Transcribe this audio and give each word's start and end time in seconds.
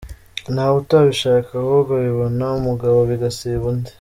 Ntawutabishaka 0.53 1.49
ahubwo 1.61 1.93
bibona 2.05 2.45
umugabo 2.59 2.97
bigasiba 3.09 3.65
undi. 3.71 3.89